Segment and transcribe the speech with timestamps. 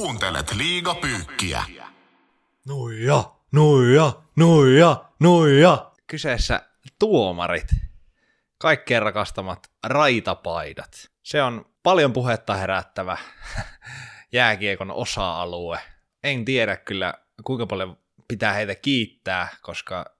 [0.00, 1.64] Kuuntelet liigapyykkiä.
[2.66, 5.90] Nuija, nuija, nuija, nuija.
[6.06, 6.62] Kyseessä
[6.98, 7.66] tuomarit.
[8.58, 11.10] Kaikkien rakastamat raitapaidat.
[11.22, 13.16] Se on paljon puhetta herättävä
[14.32, 15.80] jääkiekon osa-alue.
[16.22, 17.14] En tiedä kyllä,
[17.44, 17.98] kuinka paljon
[18.28, 20.16] pitää heitä kiittää, koska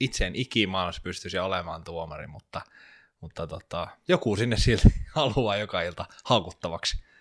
[0.00, 2.60] itse en ikimaailmassa pystyisi olemaan tuomari, mutta,
[3.20, 7.11] mutta tota, joku sinne silti haluaa joka ilta haukuttavaksi.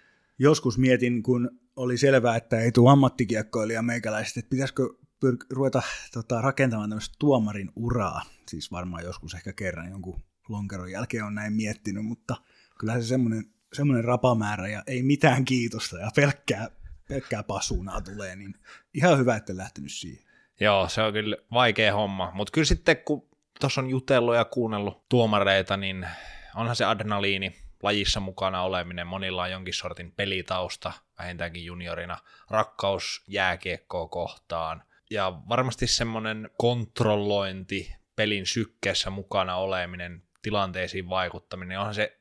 [0.42, 4.84] Joskus mietin, kun oli selvää, että ei tule ammattikiekkoilija meikäläiset, että pitäisikö
[5.26, 5.82] pyr- ruveta
[6.14, 8.22] tota, rakentamaan tämmöistä tuomarin uraa.
[8.48, 12.36] Siis varmaan joskus ehkä kerran jonkun lonkeron jälkeen on näin miettinyt, mutta
[12.80, 16.70] kyllä se semmoinen, semmoinen rapamäärä ja ei mitään kiitosta ja pelkkää,
[17.08, 18.54] pelkkää pasunaa tulee, niin
[18.94, 20.26] ihan hyvä, että lähtenyt siihen.
[20.60, 23.30] Joo, se on kyllä vaikea homma, mutta kyllä sitten kun
[23.60, 26.08] tuossa on jutellut ja kuunnellut tuomareita, niin
[26.56, 32.18] onhan se adrenaliini lajissa mukana oleminen, monilla on jonkin sortin pelitausta, vähintäänkin juniorina,
[32.50, 42.18] rakkaus jääkiekkoa kohtaan, ja varmasti semmoinen kontrollointi, pelin sykkeessä mukana oleminen, tilanteisiin vaikuttaminen, onhan se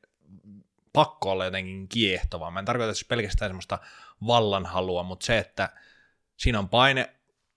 [0.93, 2.51] pakko olla jotenkin kiehtovaa.
[2.51, 3.79] Mä en tarkoita että pelkästään semmoista
[4.27, 5.69] vallanhalua, mutta se, että
[6.37, 7.15] siinä on paine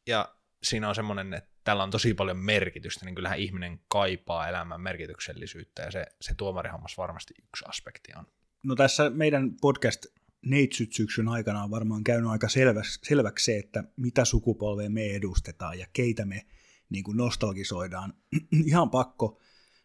[0.07, 4.81] ja siinä on semmoinen, että tällä on tosi paljon merkitystä, niin kyllähän ihminen kaipaa elämän
[4.81, 8.25] merkityksellisyyttä, ja se, se tuomarihammas varmasti yksi aspekti on.
[8.64, 10.06] No tässä meidän podcast
[10.45, 15.80] Neitsyt syksyn aikana on varmaan käynyt aika selväksi, selväksi se, että mitä sukupolvea me edustetaan
[15.80, 16.45] ja keitä me
[16.89, 18.14] niin kuin nostalgisoidaan.
[18.66, 19.39] ihan pakko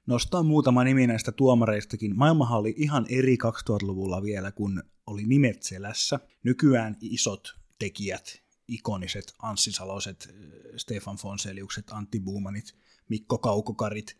[0.06, 2.18] nostaa muutama nimi näistä tuomareistakin.
[2.18, 6.20] Maailmahan oli ihan eri 2000-luvulla vielä, kun oli nimet selässä.
[6.42, 10.34] Nykyään isot tekijät, ikoniset Anssi Saloset,
[10.76, 12.74] Stefan Fonseliukset, Antti Buumanit,
[13.08, 14.16] Mikko Kaukokarit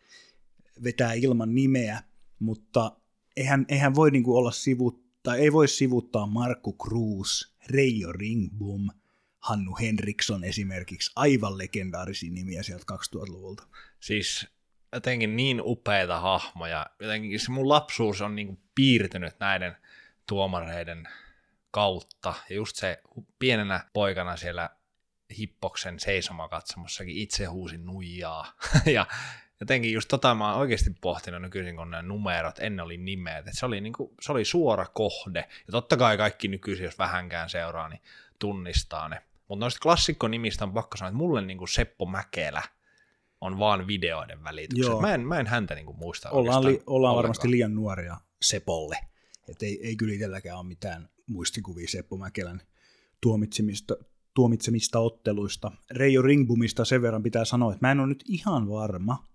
[0.83, 2.03] vetää ilman nimeä,
[2.39, 2.97] mutta
[3.37, 8.89] eihän, eihän voi niinku olla sivut, tai ei voi sivuttaa Markku Cruz, Reijo Ringbom,
[9.39, 13.67] Hannu Henriksson esimerkiksi, aivan legendaarisia nimiä sieltä 2000-luvulta.
[13.99, 14.47] Siis
[14.93, 19.75] jotenkin niin upeita hahmoja, jotenkin se mun lapsuus on niinku piirtynyt näiden
[20.27, 21.07] tuomareiden
[21.71, 22.33] kautta.
[22.49, 23.01] Ja just se
[23.39, 24.69] pienenä poikana siellä
[25.37, 28.53] Hippoksen seisomakatsomussakin itse huusin nuijaa.
[28.95, 29.07] ja
[29.59, 33.51] jotenkin just tota mä oon oikeasti pohtinut nykyisin, kun nämä numerot, ennen oli nimet, että
[33.53, 35.39] se oli, niinku, se oli suora kohde.
[35.67, 38.01] Ja totta kai kaikki nykyisin, jos vähänkään seuraa, niin
[38.39, 39.21] tunnistaa ne.
[39.47, 42.63] Mutta noista klassikkonimistä on pakko sanoa, että mulle niinku Seppo Mäkelä
[43.41, 45.01] on vaan videoiden välityksessä.
[45.01, 48.97] Mä en, mä en häntä niinku muista Ollaan, li, ollaan varmasti liian nuoria Sepolle.
[49.47, 52.61] Että ei, ei kyllä itselläkään ole mitään muistikuvia Seppo Mäkelän
[53.21, 53.95] tuomitsemista,
[54.33, 55.71] tuomitsemista otteluista.
[55.91, 59.27] Reijo Ringbumista sen verran pitää sanoa, että mä en ole nyt ihan varma,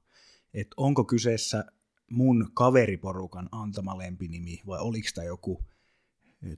[0.54, 1.64] että onko kyseessä
[2.10, 5.64] mun kaveriporukan antama lempinimi vai oliko tämä joku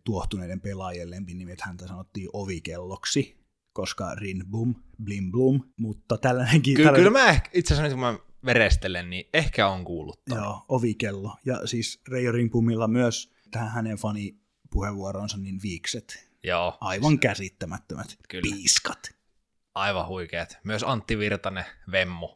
[0.04, 6.74] tuohtuneiden pelaajien lempinimi, että häntä sanottiin ovikelloksi, koska Rinbum, Blimblum, mutta tällainenkin...
[6.74, 7.12] Kyllä, tällainen...
[7.12, 10.20] kyllä mä itse asiassa kun mä verestelen, niin ehkä on kuullut.
[10.30, 11.36] Joo, ovikello.
[11.44, 16.28] Ja siis Reijo Ringbumilla myös tähän hänen fani puheenvuoronsa, niin viikset.
[16.42, 16.78] Joo.
[16.80, 18.42] Aivan käsittämättömät Kyllä.
[18.42, 19.16] piiskat.
[19.74, 20.58] Aivan huikeat.
[20.64, 22.28] Myös Antti Virtanen, Vemmu,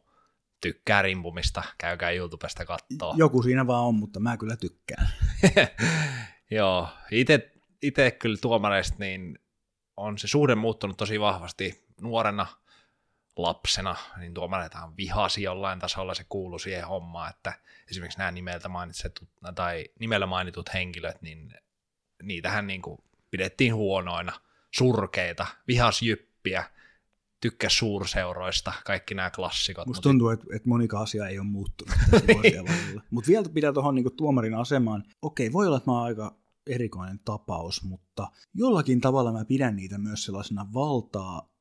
[0.61, 3.13] tykkää rimpumista, käykää YouTubesta kattoo.
[3.17, 5.07] Joku siinä vaan on, mutta mä kyllä tykkään.
[6.51, 9.39] Joo, itse, itse kyllä tuomareista niin
[9.97, 12.47] on se suhde muuttunut tosi vahvasti nuorena
[13.35, 17.53] lapsena, niin tuomareitahan vihasi jollain tasolla, se kuului siihen hommaan, että
[17.91, 21.53] esimerkiksi nämä nimeltä mainitsetut, tai nimellä mainitut henkilöt, niin
[22.21, 22.97] niitähän niin kuin
[23.31, 24.33] pidettiin huonoina,
[24.71, 26.63] surkeita, vihasjyppiä,
[27.41, 29.87] tykkäs suurseuroista, kaikki nämä klassikot.
[29.87, 31.95] Musta tuntuu, että, että monika asia ei ole muuttunut.
[33.11, 35.03] Mutta vielä pitää tuohon niin tuomarin asemaan.
[35.21, 36.37] Okei, voi olla, että mä oon aika
[36.67, 41.51] erikoinen tapaus, mutta jollakin tavalla mä pidän niitä myös sellaisena valtaa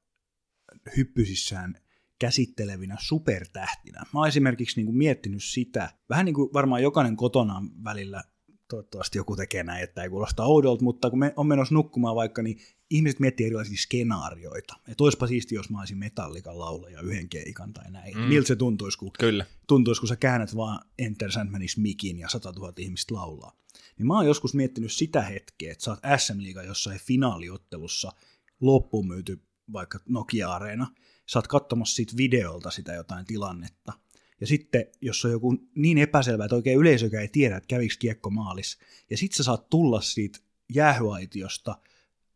[0.96, 1.74] hyppysissään
[2.18, 4.00] käsittelevinä supertähtinä.
[4.00, 8.22] Mä oon esimerkiksi niin kuin miettinyt sitä, vähän niin kuin varmaan jokainen kotona välillä
[8.70, 12.42] toivottavasti joku tekee näin, että ei kuulosta oudolta, mutta kun me on menossa nukkumaan vaikka,
[12.42, 12.60] niin
[12.90, 14.74] ihmiset miettii erilaisia skenaarioita.
[14.88, 18.18] Että olisipa siisti, jos mä olisin metallikan laulaja yhden keikan tai näin.
[18.18, 18.22] Mm.
[18.22, 19.46] Miltä se tuntuisi, kun, Kyllä.
[19.66, 23.56] tuntuisi, kun sä käännät vaan Enter Sandmanis mikin ja 100 000 ihmistä laulaa.
[23.98, 28.12] Niin mä oon joskus miettinyt sitä hetkeä, että sä oot SM-liiga jossain finaaliottelussa
[28.60, 29.42] loppuun myyty
[29.72, 30.86] vaikka Nokia-areena,
[31.26, 33.92] sä oot katsomassa siitä videolta sitä jotain tilannetta,
[34.40, 38.30] ja sitten, jos on joku niin epäselvä, että oikein yleisökään ei tiedä, että kävikö kiekko
[38.30, 38.78] maalis,
[39.10, 40.38] ja sitten sä saat tulla siitä
[40.74, 41.76] jäähyaitiosta,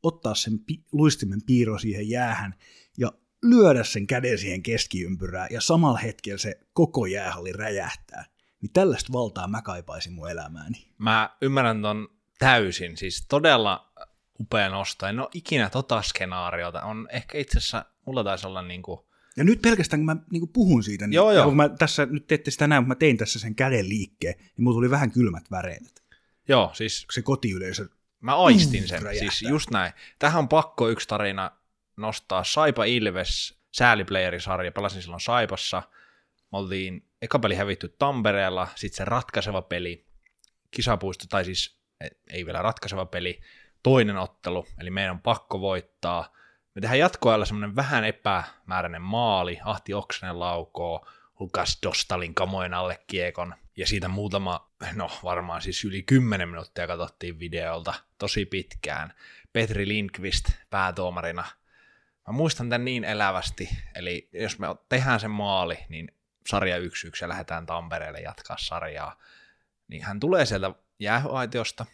[0.02, 2.54] ottaa sen pi- luistimen piiro siihen jäähän
[2.98, 3.12] ja
[3.42, 8.24] lyödä sen käden siihen keskiympyrään, ja samalla hetkellä se koko jäähalli räjähtää.
[8.60, 10.86] Niin tällaista valtaa mä kaipaisin mun elämääni.
[10.98, 12.08] Mä ymmärrän ton
[12.38, 13.92] täysin, siis todella
[14.40, 15.06] upea nosto.
[15.06, 16.82] En ole ikinä tota skenaariota.
[16.82, 19.00] On ehkä itse asiassa, mulla taisi olla niin kuin,
[19.36, 21.44] Ja nyt pelkästään kun mä niin puhun siitä, niin Joo, joo.
[21.44, 24.52] kun mä tässä, nyt te ette sitä mutta mä tein tässä sen käden liikkeen, niin
[24.64, 26.02] mulla tuli vähän kylmät väreet.
[26.48, 27.88] joo, siis Se kotiyleisö,
[28.20, 29.30] Mä aistin sen, räjähtää.
[29.30, 29.92] siis just näin.
[30.18, 31.50] Tähän on pakko yksi tarina
[31.96, 32.44] nostaa.
[32.44, 35.82] Saipa Ilves, sääliplayerisarja, pelasin silloin Saipassa.
[36.52, 40.06] Me oltiin eka peli hävitty Tampereella, sitten se ratkaiseva peli,
[40.70, 41.78] kisapuisto, tai siis
[42.30, 43.40] ei vielä ratkaiseva peli,
[43.82, 46.32] toinen ottelu, eli meidän on pakko voittaa.
[46.74, 51.06] Me tehdään jatkoajalla semmoinen vähän epämääräinen maali, Ahti Oksanen laukoo,
[51.40, 57.38] Lukas Dostalin kamojen alle kiekon, ja siitä muutama, no varmaan siis yli 10 minuuttia katsottiin
[57.38, 59.14] videolta, tosi pitkään.
[59.52, 61.44] Petri Lindqvist päätuomarina.
[62.28, 66.14] Mä muistan tämän niin elävästi, eli jos me tehdään se maali, niin
[66.46, 66.80] sarja 1-1
[67.20, 69.18] ja lähdetään Tampereelle jatkaa sarjaa,
[69.88, 71.86] niin hän tulee sieltä jäähyaitiosta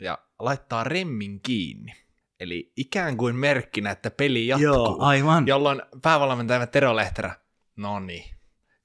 [0.00, 2.03] ja laittaa remmin kiinni.
[2.40, 4.64] Eli ikään kuin merkkinä, että peli jatkuu.
[4.64, 5.46] joo, aivan.
[5.46, 7.34] Jolloin päävalmentaja Tero Lehterä,
[7.76, 8.24] no niin,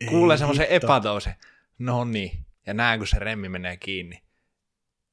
[0.09, 1.33] kuulee semmoisen epätoisen,
[1.79, 4.23] no niin, ja näen kun se remmi menee kiinni.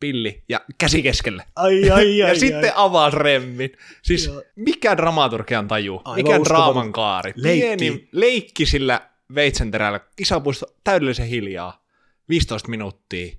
[0.00, 1.44] Pilli ja käsi keskelle.
[1.56, 2.72] Ai, ai, ja ai, sitten ai.
[2.74, 3.70] avaa remmin.
[4.02, 4.42] Siis Joo.
[4.56, 7.32] mikä dramaturgian taju, Aivan mikä draaman kaari.
[7.36, 7.76] Leikki.
[7.76, 11.84] Pieni leikki sillä veitsenterällä, kisapuisto täydellisen hiljaa,
[12.28, 13.36] 15 minuuttia,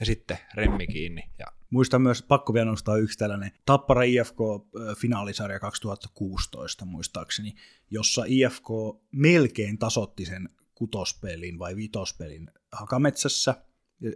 [0.00, 1.22] ja sitten remmi kiinni.
[1.38, 7.54] Ja Muistan myös, pakko vielä nostaa yksi tällainen Tappara IFK-finaalisarja 2016 muistaakseni,
[7.90, 8.68] jossa IFK
[9.12, 13.54] melkein tasotti sen kutospelin vai vitospelin Hakametsässä.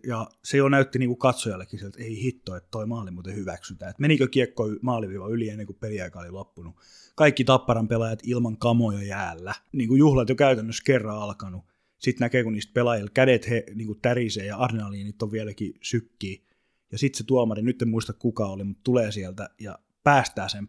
[0.07, 3.37] Ja, se jo näytti niin kuin katsojallekin sieltä, että ei hitto, että toi maali muuten
[3.37, 3.91] hyväksytään.
[3.91, 6.77] Että menikö kiekko maaliviiva yli ennen kuin peliaika oli loppunut.
[7.15, 9.55] Kaikki Tapparan pelaajat ilman kamoja jäällä.
[9.73, 11.65] Niin kuin juhlat jo käytännössä kerran alkanut.
[11.99, 16.47] Sitten näkee, kun niistä pelaajilla kädet he, niin kuin tärisee ja adrenaliinit on vieläkin sykkii.
[16.93, 20.69] Ja sitten se tuomari, nyt en muista kuka oli, mutta tulee sieltä ja päästää sen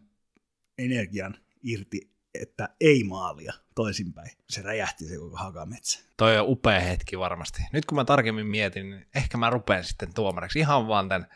[0.78, 4.30] energian irti, että ei maalia toisinpäin.
[4.50, 6.00] Se räjähti se koko hakametsä.
[6.16, 7.62] toi on upea hetki varmasti.
[7.72, 11.28] Nyt kun mä tarkemmin mietin, niin ehkä mä rupean sitten tuomariksi ihan vaan tämän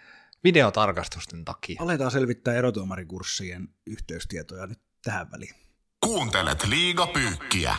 [0.45, 1.83] videotarkastusten takia.
[1.83, 5.55] Aletaan selvittää erotuomarikurssien yhteystietoja nyt tähän väliin.
[6.01, 7.77] Kuuntelet liigapyykkiä.